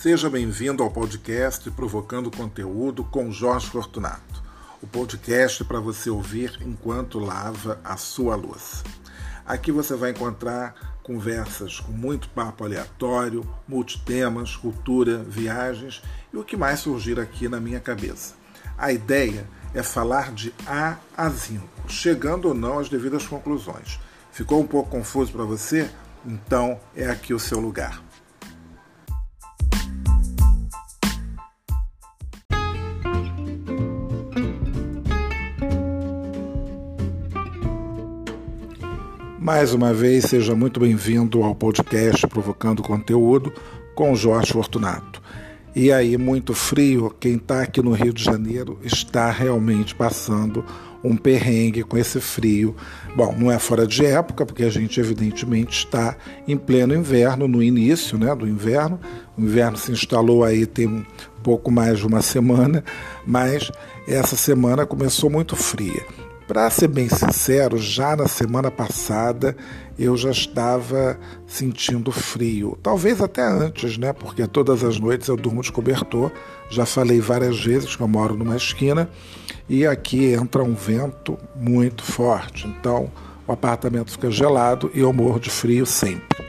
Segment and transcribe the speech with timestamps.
[0.00, 4.42] Seja bem-vindo ao podcast Provocando Conteúdo com Jorge Fortunato.
[4.80, 8.82] O podcast para você ouvir enquanto lava a sua louça.
[9.44, 16.56] Aqui você vai encontrar conversas com muito papo aleatório, multitemas, cultura, viagens e o que
[16.56, 18.36] mais surgir aqui na minha cabeça.
[18.78, 24.00] A ideia é falar de A a Zinco, chegando ou não às devidas conclusões.
[24.32, 25.90] Ficou um pouco confuso para você?
[26.24, 28.02] Então é aqui o seu lugar.
[39.52, 43.52] Mais uma vez, seja muito bem-vindo ao podcast Provocando Conteúdo
[43.96, 45.20] com Jorge Fortunato.
[45.74, 50.64] E aí, muito frio, quem está aqui no Rio de Janeiro está realmente passando
[51.02, 52.76] um perrengue com esse frio.
[53.16, 57.60] Bom, não é fora de época, porque a gente evidentemente está em pleno inverno, no
[57.60, 59.00] início né, do inverno.
[59.36, 61.04] O inverno se instalou aí tem um
[61.42, 62.84] pouco mais de uma semana,
[63.26, 63.68] mas
[64.06, 66.06] essa semana começou muito fria.
[66.50, 69.56] Para ser bem sincero, já na semana passada
[69.96, 72.76] eu já estava sentindo frio.
[72.82, 74.12] Talvez até antes, né?
[74.12, 76.32] Porque todas as noites eu durmo de cobertor.
[76.68, 79.08] Já falei várias vezes que eu moro numa esquina
[79.68, 82.66] e aqui entra um vento muito forte.
[82.66, 83.12] Então
[83.46, 86.39] o apartamento fica gelado e eu morro de frio sempre.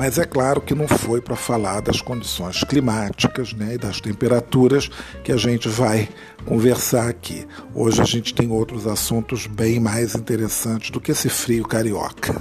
[0.00, 4.88] Mas é claro que não foi para falar das condições climáticas né, e das temperaturas
[5.22, 6.08] que a gente vai
[6.46, 7.46] conversar aqui.
[7.74, 12.34] Hoje a gente tem outros assuntos bem mais interessantes do que esse frio carioca.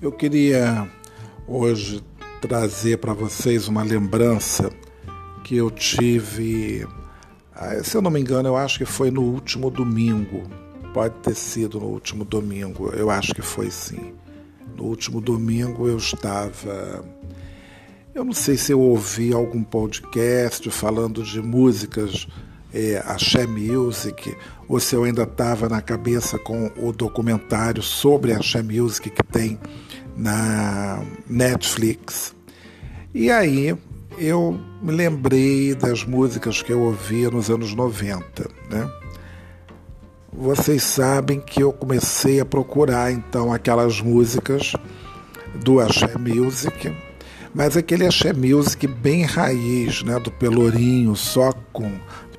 [0.00, 0.88] Eu queria
[1.48, 2.00] hoje
[2.40, 4.70] trazer para vocês uma lembrança
[5.50, 6.86] que eu tive,
[7.52, 10.44] ah, se eu não me engano, eu acho que foi no último domingo.
[10.94, 14.14] Pode ter sido no último domingo, eu acho que foi sim.
[14.76, 17.04] No último domingo eu estava.
[18.14, 22.28] Eu não sei se eu ouvi algum podcast falando de músicas
[22.72, 24.32] é, Axé Music,
[24.68, 29.58] ou se eu ainda estava na cabeça com o documentário sobre Axé Music que tem
[30.16, 32.36] na Netflix.
[33.12, 33.76] E aí
[34.20, 38.90] eu me lembrei das músicas que eu ouvia nos anos 90, né?
[40.30, 44.74] Vocês sabem que eu comecei a procurar então aquelas músicas
[45.64, 46.94] do Axé Music,
[47.54, 51.90] mas aquele Axé Music bem raiz, né, do Pelourinho, só com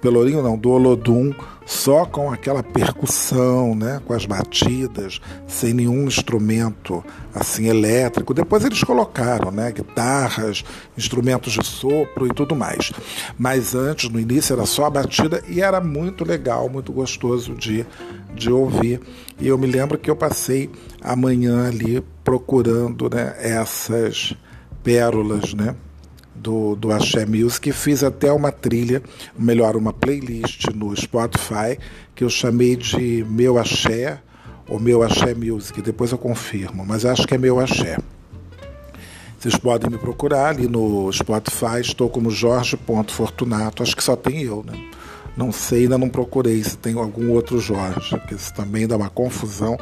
[0.02, 1.34] Pelourinho não, do Olodum,
[1.66, 8.34] só com aquela percussão, né, com as batidas, sem nenhum instrumento assim elétrico.
[8.34, 10.64] Depois eles colocaram, né, guitarras,
[10.98, 12.92] instrumentos de sopro e tudo mais.
[13.38, 17.86] Mas antes, no início, era só a batida e era muito legal, muito gostoso de,
[18.34, 19.00] de ouvir.
[19.40, 20.70] E eu me lembro que eu passei
[21.02, 24.36] a manhã ali procurando, né, essas
[24.84, 25.76] pérolas, né?
[26.41, 29.02] Do, do Axé Music fiz até uma trilha,
[29.38, 31.78] melhor, uma playlist no Spotify
[32.16, 34.19] que eu chamei de Meu Axé
[34.68, 37.97] ou Meu Axé Music, depois eu confirmo, mas acho que é Meu Axé.
[39.38, 44.63] Vocês podem me procurar ali no Spotify, estou como Jorge.fortunato, acho que só tem eu,
[44.63, 44.74] né?
[45.35, 49.09] Não sei, ainda não procurei se tem algum outro Jorge, porque isso também dá uma
[49.09, 49.78] confusão.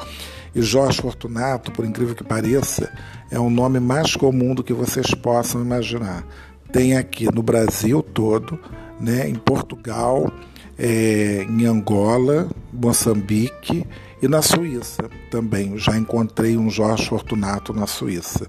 [0.53, 2.91] E Jorge Fortunato, por incrível que pareça,
[3.29, 6.23] é o nome mais comum do que vocês possam imaginar
[6.71, 8.59] tem aqui no Brasil todo,
[8.99, 10.31] né, em Portugal,
[10.77, 13.85] é, em Angola, Moçambique
[14.21, 15.77] e na Suíça também.
[15.77, 18.47] Já encontrei um Jorge Fortunato na Suíça.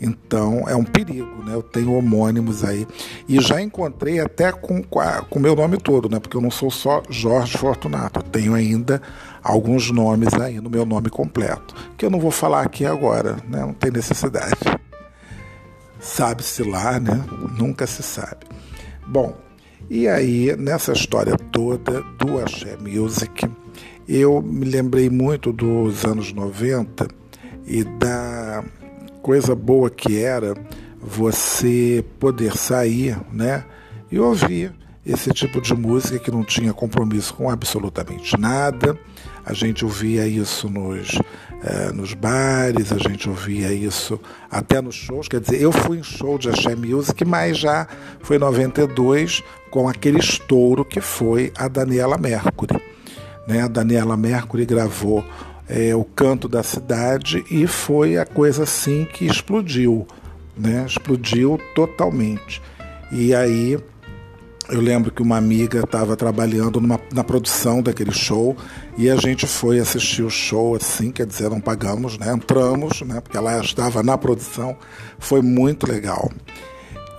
[0.00, 1.54] Então é um perigo, né?
[1.54, 2.88] Eu tenho homônimos aí.
[3.28, 4.82] E já encontrei até com
[5.30, 6.18] o meu nome todo, né?
[6.18, 8.18] Porque eu não sou só Jorge Fortunato.
[8.18, 9.00] Eu tenho ainda
[9.44, 11.72] alguns nomes aí no meu nome completo.
[11.96, 13.60] Que eu não vou falar aqui agora, né?
[13.60, 14.56] Não tem necessidade.
[16.02, 17.24] Sabe-se lá, né?
[17.56, 18.44] Nunca se sabe.
[19.06, 19.36] Bom,
[19.88, 23.48] e aí, nessa história toda do Axé Music,
[24.08, 27.06] eu me lembrei muito dos anos 90
[27.66, 28.64] e da
[29.22, 30.54] coisa boa que era
[31.00, 33.64] você poder sair, né?
[34.10, 34.72] E ouvir
[35.06, 38.98] esse tipo de música que não tinha compromisso com absolutamente nada.
[39.44, 41.18] A gente ouvia isso nos
[41.64, 44.20] é, nos bares, a gente ouvia isso
[44.50, 45.28] até nos shows.
[45.28, 47.86] Quer dizer, eu fui em show de Axé Music, mas já
[48.20, 52.82] foi em 92 com aquele estouro que foi a Daniela Mercury.
[53.46, 53.62] Né?
[53.62, 55.24] A Daniela Mercury gravou
[55.68, 60.06] é, O Canto da Cidade e foi a coisa assim que explodiu.
[60.56, 60.84] Né?
[60.86, 62.60] Explodiu totalmente.
[63.12, 63.78] E aí
[64.68, 68.56] eu lembro que uma amiga estava trabalhando numa, na produção daquele show
[68.96, 72.32] e a gente foi assistir o show assim, quer dizer, não pagamos, né?
[72.32, 73.20] Entramos, né?
[73.20, 74.76] Porque ela estava na produção,
[75.18, 76.30] foi muito legal.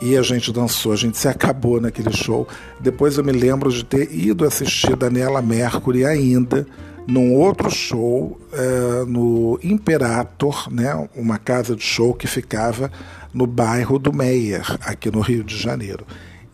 [0.01, 2.47] E a gente dançou, a gente se acabou naquele show.
[2.79, 6.67] Depois eu me lembro de ter ido assistir Daniela Mercury ainda
[7.07, 11.07] num outro show é, no Imperator, né?
[11.15, 12.91] Uma casa de show que ficava
[13.33, 16.05] no bairro do Meyer, aqui no Rio de Janeiro.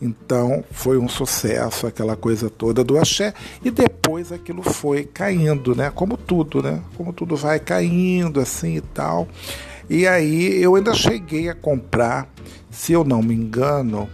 [0.02, 5.92] Então foi um sucesso aquela coisa toda do axé e depois aquilo foi caindo, né?
[5.94, 6.82] Como tudo, né?
[6.96, 9.28] Como tudo vai caindo assim e tal.
[9.90, 12.30] E aí eu ainda cheguei a comprar,
[12.70, 14.08] se eu não me engano,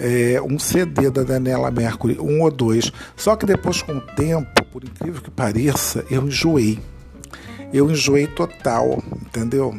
[0.00, 2.90] é, um CD da Daniela Mercury, um ou dois.
[3.14, 6.78] Só que depois, com o tempo, por incrível que pareça, eu enjoei.
[7.72, 9.74] Eu enjoei total, entendeu?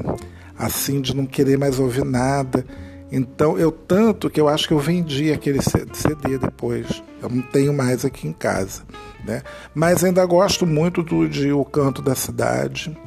[0.57, 2.63] Assim, de não querer mais ouvir nada.
[3.11, 7.03] Então, eu tanto que eu acho que eu vendi aquele CD depois.
[7.21, 8.83] Eu não tenho mais aqui em casa.
[9.25, 9.43] Né?
[9.75, 12.97] Mas ainda gosto muito do de O Canto da Cidade.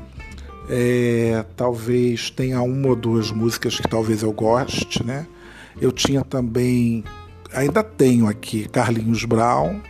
[0.68, 5.26] É, talvez tenha uma ou duas músicas que talvez eu goste, né?
[5.80, 7.04] Eu tinha também,
[7.52, 9.80] ainda tenho aqui, Carlinhos Brown.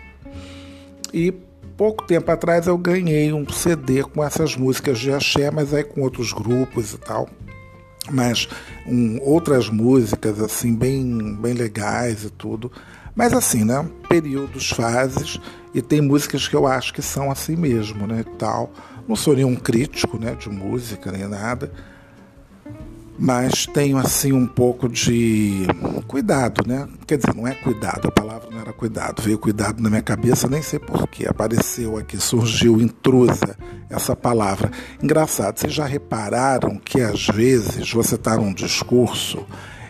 [1.13, 1.33] E
[1.77, 6.01] pouco tempo atrás eu ganhei um CD com essas músicas de axé, mas aí com
[6.01, 7.29] outros grupos e tal
[8.11, 8.49] mas
[8.87, 12.71] um, outras músicas assim bem bem legais e tudo.
[13.15, 15.41] Mas assim né períodos fases
[15.73, 18.73] e tem músicas que eu acho que são assim mesmo né tal.
[19.07, 21.71] Não sou nenhum crítico né de música nem nada
[23.19, 25.67] mas tenho assim um pouco de
[26.07, 26.89] cuidado, né?
[27.07, 30.49] Quer dizer, não é cuidado, a palavra não era cuidado, veio cuidado na minha cabeça,
[30.49, 33.57] nem sei porquê, apareceu aqui, surgiu intrusa
[33.89, 34.71] essa palavra.
[35.03, 39.47] Engraçado, vocês já repararam que às vezes você está num discurso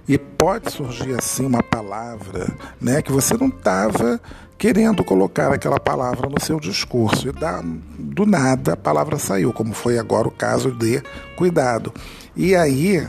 [0.06, 2.47] e pode surgir assim uma palavra,
[2.81, 4.21] né, que você não estava
[4.59, 7.62] querendo colocar aquela palavra no seu discurso e da,
[7.99, 11.03] do nada a palavra saiu, como foi agora o caso de
[11.37, 11.93] cuidado.
[12.36, 13.06] E aí,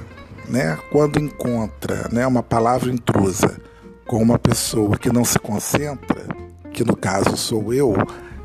[0.48, 3.60] né, quando encontra né, uma palavra intrusa
[4.06, 6.22] com uma pessoa que não se concentra,
[6.72, 7.96] que no caso sou eu,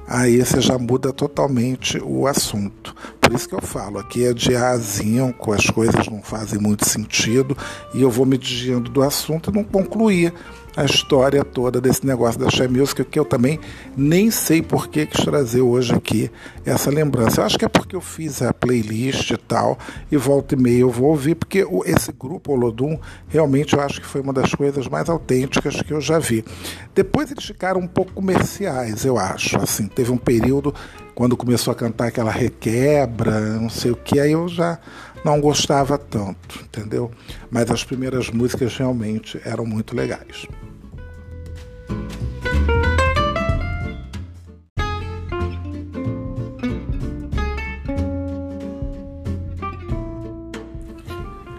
[0.09, 2.95] aí você já muda totalmente o assunto.
[3.31, 6.85] Por isso que eu falo, aqui é de azinho, com as coisas não fazem muito
[6.85, 7.57] sentido,
[7.95, 10.35] e eu vou me desviando do assunto e não concluir
[10.77, 13.61] a história toda desse negócio da Share Music, que eu também
[13.97, 16.29] nem sei por que quis trazer hoje aqui
[16.67, 17.41] essa lembrança.
[17.41, 19.79] Eu acho que é porque eu fiz a playlist e tal,
[20.11, 22.99] e volta e meia eu vou ouvir, porque esse grupo Olodum
[23.29, 26.45] realmente eu acho que foi uma das coisas mais autênticas que eu já vi.
[26.93, 29.57] Depois eles ficaram um pouco comerciais, eu acho.
[29.57, 30.75] Assim, teve um período
[31.21, 34.79] quando começou a cantar aquela requebra, não sei o que, aí eu já
[35.23, 37.11] não gostava tanto, entendeu?
[37.51, 40.47] Mas as primeiras músicas realmente eram muito legais.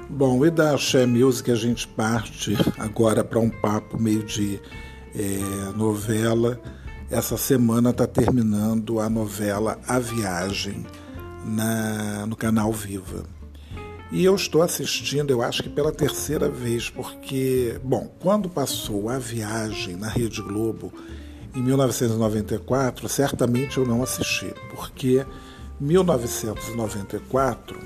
[0.10, 4.60] Bom, e da Axé Music a gente parte agora para um papo meio de
[5.16, 6.60] é, novela.
[7.12, 10.86] Essa semana está terminando a novela A Viagem
[11.46, 13.26] na, no canal Viva.
[14.14, 19.20] E eu estou assistindo, eu acho que pela terceira vez, porque, bom, quando passou a
[19.20, 20.94] viagem na Rede Globo
[21.54, 25.26] em 1994, certamente eu não assisti, porque
[25.82, 27.78] 1994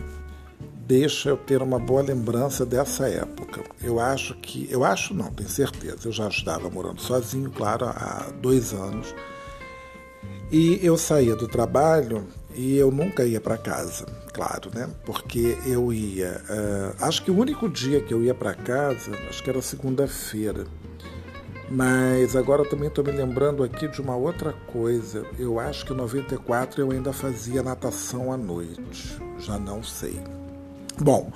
[0.85, 3.63] deixa eu ter uma boa lembrança dessa época.
[3.81, 8.27] Eu acho que, eu acho não, tenho certeza, eu já estava morando sozinho, claro, há
[8.41, 9.13] dois anos,
[10.51, 14.89] e eu saía do trabalho e eu nunca ia para casa, claro, né?
[15.05, 16.41] Porque eu ia.
[16.47, 20.65] Uh, acho que o único dia que eu ia para casa, acho que era segunda-feira.
[21.67, 25.25] Mas agora também estou me lembrando aqui de uma outra coisa.
[25.39, 29.19] Eu acho que em 94 eu ainda fazia natação à noite.
[29.39, 30.21] Já não sei.
[30.99, 31.31] Bom,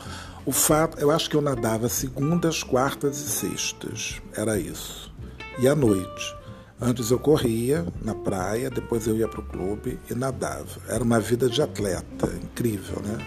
[0.46, 4.22] o fato, eu acho que eu nadava segundas, quartas e sextas.
[4.36, 5.14] Era isso.
[5.60, 6.36] E à noite.
[6.82, 10.80] Antes eu corria na praia, depois eu ia para o clube e nadava.
[10.88, 13.18] Era uma vida de atleta, incrível, né?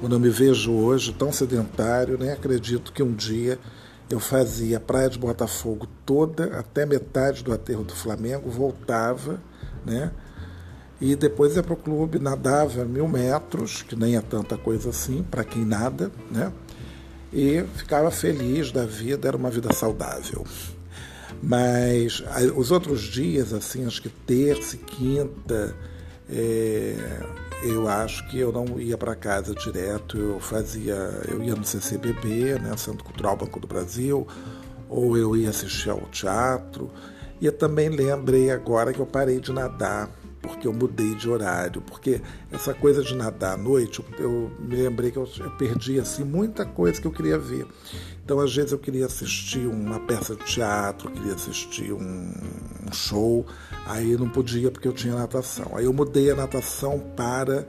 [0.00, 3.60] Quando eu me vejo hoje tão sedentário, nem acredito que um dia
[4.10, 9.40] eu fazia a Praia de Botafogo toda, até metade do aterro do Flamengo, voltava,
[9.84, 10.10] né?
[11.00, 15.22] E depois ia para o clube, nadava mil metros, que nem é tanta coisa assim,
[15.22, 16.50] para quem nada, né?
[17.32, 20.44] E ficava feliz da vida, era uma vida saudável.
[21.42, 22.22] Mas
[22.54, 25.76] os outros dias, assim, acho que terça e quinta,
[26.30, 26.96] é,
[27.62, 30.94] eu acho que eu não ia para casa direto, eu fazia,
[31.28, 34.26] eu ia no CCBB, né, Centro Cultural Banco do Brasil,
[34.88, 36.90] ou eu ia assistir ao teatro.
[37.38, 40.10] E também lembrei agora que eu parei de nadar
[40.56, 42.20] porque eu mudei de horário, porque
[42.50, 46.64] essa coisa de nadar à noite, eu, me lembrei que eu, eu, perdi assim muita
[46.64, 47.66] coisa que eu queria ver.
[48.24, 52.32] Então, às vezes eu queria assistir uma peça de teatro, queria assistir um,
[52.88, 53.46] um show,
[53.86, 55.72] aí não podia porque eu tinha natação.
[55.74, 57.68] Aí eu mudei a natação para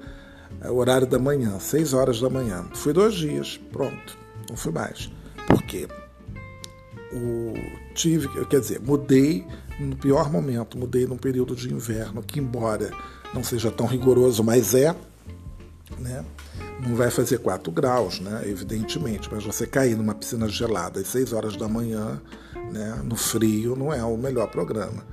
[0.65, 2.65] o horário da manhã, 6 horas da manhã.
[2.74, 4.17] Fui dois dias, pronto,
[4.50, 5.12] não fui mais.
[5.46, 5.88] Por quê?
[7.13, 7.53] O,
[7.94, 9.46] tive, quer dizer, mudei
[9.79, 12.91] no pior momento, mudei num período de inverno, que embora
[13.34, 14.96] não seja tão rigoroso, mas é,
[16.00, 16.25] né?
[16.79, 18.43] Não vai fazer 4 graus, né?
[18.46, 22.22] Evidentemente, mas você cair numa piscina gelada às 6 horas da manhã,
[22.72, 23.01] né?
[23.03, 25.03] No frio, não é o melhor programa.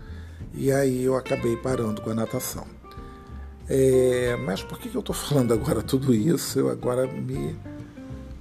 [0.52, 2.66] E aí eu acabei parando com a natação.
[3.68, 6.58] É, mas por que, eu estou falando agora tudo isso?
[6.58, 7.56] Eu agora me,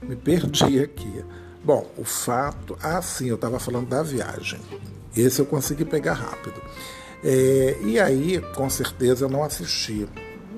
[0.01, 1.23] me perdi aqui.
[1.63, 2.77] Bom, o fato.
[2.81, 4.59] Ah, sim, eu estava falando da viagem.
[5.15, 6.61] Esse eu consegui pegar rápido.
[7.23, 10.07] É, e aí, com certeza, eu não assisti.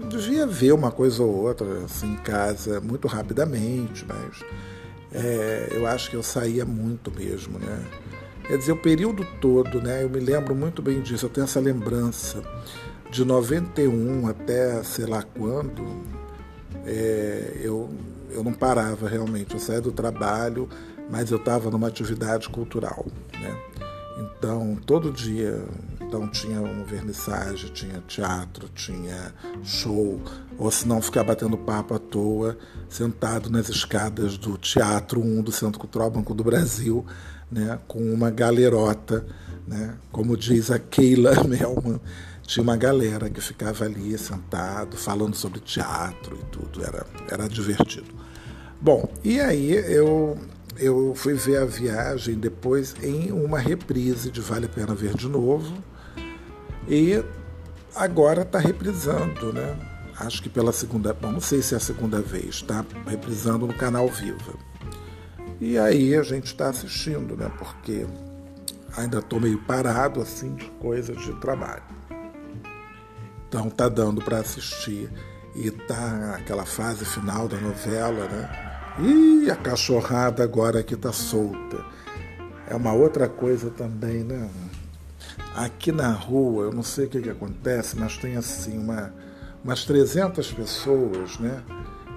[0.09, 4.43] Devia ver uma coisa ou outra assim, em casa muito rapidamente, mas
[5.11, 7.83] é, eu acho que eu saía muito mesmo, né?
[8.47, 10.03] Quer dizer, o período todo, né?
[10.03, 12.41] Eu me lembro muito bem disso, eu tenho essa lembrança
[13.09, 16.03] de 91 até sei lá quando,
[16.85, 17.89] é, eu,
[18.29, 19.53] eu não parava realmente.
[19.53, 20.69] Eu saía do trabalho,
[21.09, 23.05] mas eu estava numa atividade cultural?
[24.37, 25.65] Então, todo dia
[26.01, 30.21] então tinha um vernissage, tinha teatro, tinha show,
[30.57, 35.51] ou se não ficar batendo papo à toa, sentado nas escadas do Teatro 1 do
[35.51, 37.05] Centro Cultural Banco do Brasil,
[37.51, 39.25] né, com uma galerota,
[39.67, 41.99] né, como diz a Keila Melman,
[42.43, 48.13] tinha uma galera que ficava ali sentado, falando sobre teatro e tudo, era, era divertido.
[48.79, 50.37] Bom, e aí eu
[50.77, 55.27] eu fui ver a viagem depois em uma reprise de Vale a Pena Ver de
[55.27, 55.75] Novo.
[56.87, 57.23] E
[57.95, 59.77] agora está reprisando, né?
[60.17, 63.73] Acho que pela segunda, bom, não sei se é a segunda vez, está reprisando no
[63.73, 64.53] canal Viva.
[65.59, 67.51] E aí a gente está assistindo, né?
[67.57, 68.05] Porque
[68.95, 71.83] ainda estou meio parado assim de coisas de trabalho.
[73.47, 75.09] Então tá dando para assistir
[75.55, 78.74] e tá aquela fase final da novela, né?
[78.97, 81.83] E a cachorrada agora que está solta.
[82.67, 84.49] É uma outra coisa também, né?
[85.53, 89.13] Aqui na rua, eu não sei o que, que acontece, mas tem assim uma,
[89.63, 91.61] umas 300 pessoas, né?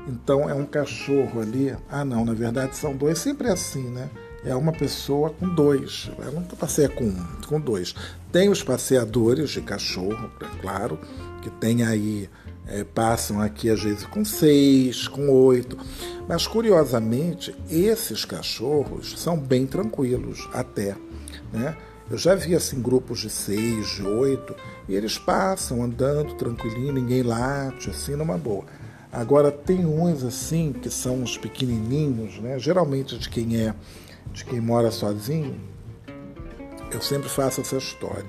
[0.06, 1.76] Então é um cachorro ali.
[1.90, 3.18] Ah, não, na verdade são dois.
[3.18, 4.08] Sempre é assim, né?
[4.44, 6.10] É uma pessoa com dois.
[6.18, 7.94] Eu nunca passeia com um, com dois.
[8.30, 10.98] Tem os passeadores de cachorro, é claro,
[11.42, 12.30] que tem aí
[12.68, 15.76] é, passam aqui às vezes com seis, com oito.
[16.28, 20.94] Mas curiosamente, esses cachorros são bem tranquilos até.
[21.50, 21.74] Né?
[22.10, 24.54] Eu já vi assim grupos de seis, de oito,
[24.86, 28.64] e eles passam andando tranquilinho, ninguém late, assim, numa boa.
[29.10, 32.58] Agora tem uns assim que são os pequenininhos, né?
[32.58, 33.74] Geralmente de quem é,
[34.30, 35.58] de quem mora sozinho.
[36.90, 38.26] Eu sempre faço essa história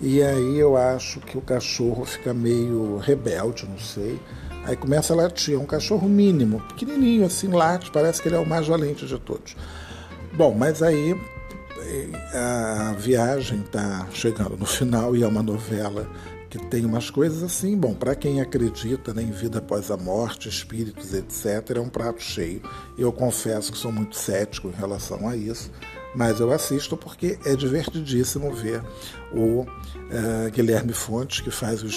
[0.00, 4.20] e aí eu acho que o cachorro fica meio rebelde, não sei.
[4.66, 8.38] Aí começa a latir, é um cachorro mínimo, pequenininho assim, late, parece que ele é
[8.38, 9.56] o mais valente de todos.
[10.32, 11.16] Bom, mas aí
[11.78, 16.10] eh, a viagem está chegando no final e é uma novela
[16.50, 17.76] que tem umas coisas assim.
[17.76, 22.20] Bom, para quem acredita né, em vida após a morte, espíritos, etc., é um prato
[22.20, 22.60] cheio.
[22.98, 25.70] Eu confesso que sou muito cético em relação a isso
[26.16, 28.82] mas eu assisto porque é divertidíssimo ver
[29.32, 31.88] o uh, Guilherme Fontes, que faz o,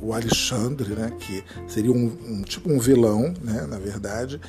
[0.00, 4.40] o, Alexandre, né, que seria um, um, tipo um vilão, né, na verdade,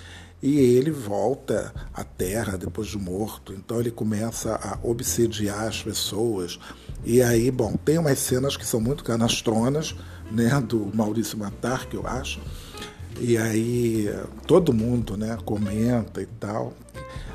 [0.41, 6.60] e ele volta à Terra depois de morto, então ele começa a obsediar as pessoas.
[7.03, 9.96] E aí, bom, tem umas cenas que são muito canastronas,
[10.31, 12.39] né, do Maurício Matar, que eu acho,
[13.19, 14.13] e aí
[14.45, 16.74] todo mundo né, comenta e tal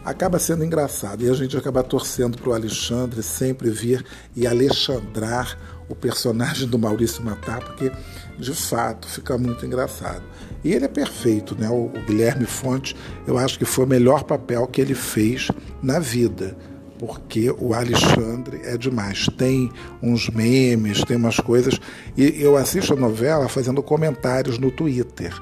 [0.04, 1.22] acaba sendo engraçado.
[1.22, 5.58] E a gente acaba torcendo para o Alexandre sempre vir e alexandrar
[5.88, 7.92] o personagem do Maurício Matar, porque
[8.38, 10.22] de fato fica muito engraçado.
[10.64, 11.68] E ele é perfeito, né?
[11.68, 12.96] O, o Guilherme Fonte,
[13.26, 15.48] eu acho que foi o melhor papel que ele fez
[15.82, 16.56] na vida
[16.98, 19.26] porque o Alexandre é demais.
[19.36, 19.68] Tem
[20.00, 21.80] uns memes, tem umas coisas.
[22.16, 25.34] E eu assisto a novela fazendo comentários no Twitter.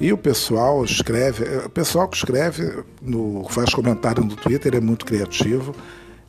[0.00, 5.04] E o pessoal escreve, o pessoal que escreve, no, faz comentário no Twitter é muito
[5.04, 5.74] criativo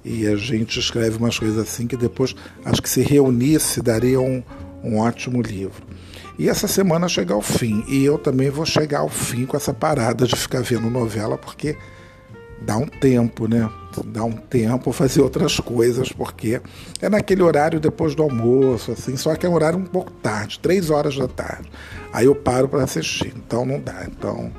[0.04, 2.36] e a gente escreve umas coisas assim que depois
[2.66, 4.42] acho que se reunisse daria um,
[4.84, 5.84] um ótimo livro.
[6.38, 9.74] E essa semana chega ao fim e eu também vou chegar ao fim com essa
[9.74, 11.78] parada de ficar vendo novela porque
[12.62, 13.70] dá um tempo, né?
[14.06, 16.62] Dá um tempo fazer outras coisas, porque
[17.02, 20.60] é naquele horário depois do almoço, assim, só que é um horário um pouco tarde,
[20.60, 21.70] três horas da tarde.
[22.14, 24.06] Aí eu paro para assistir, então não dá.
[24.08, 24.52] Então,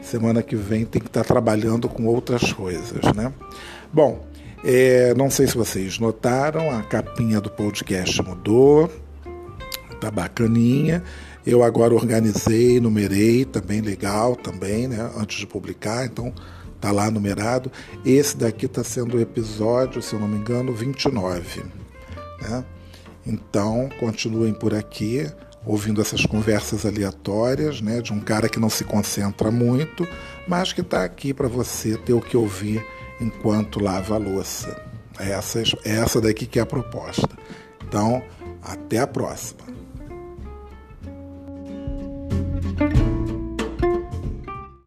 [0.00, 3.32] semana que vem tem que estar trabalhando com outras coisas, né?
[3.92, 4.26] Bom,
[4.64, 8.90] é, não sei se vocês notaram, a capinha do podcast mudou,
[10.00, 11.02] tá bacaninha.
[11.44, 15.10] Eu agora organizei, numerei, também legal, também, né?
[15.16, 16.32] Antes de publicar, então
[16.82, 17.70] tá lá numerado.
[18.04, 21.62] Esse daqui está sendo o episódio, se eu não me engano, 29.
[22.42, 22.64] Né?
[23.24, 25.30] Então, continuem por aqui,
[25.64, 30.06] ouvindo essas conversas aleatórias, né, de um cara que não se concentra muito,
[30.48, 32.84] mas que está aqui para você ter o que ouvir
[33.20, 34.76] enquanto lava a louça.
[35.20, 37.28] Essa, essa daqui que é a proposta.
[37.86, 38.20] Então,
[38.60, 39.71] até a próxima.